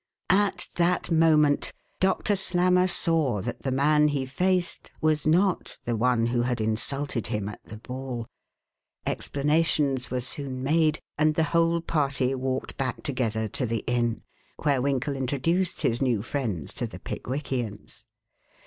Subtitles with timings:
[0.31, 6.25] At that moment Doctor Slammer saw that the man he faced was not the one
[6.25, 8.25] who had insulted him at the ball.
[9.05, 14.23] Explanations were soon made and the whole party walked back together to the inn,
[14.63, 18.03] where Winkle introduced his new friends to the Pickwickians.